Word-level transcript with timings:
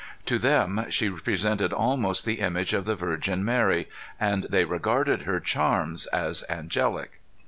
To 0.25 0.39
them 0.39 0.87
she 0.89 1.11
presented 1.11 1.71
almost 1.71 2.25
the 2.25 2.39
image 2.39 2.73
of 2.73 2.85
the 2.85 2.95
Virgin 2.95 3.45
Mary, 3.45 3.87
and 4.19 4.45
they 4.49 4.65
regarded 4.65 5.21
her 5.29 5.39
charms 5.39 6.07
as 6.07 6.43
angelic. 6.49 7.21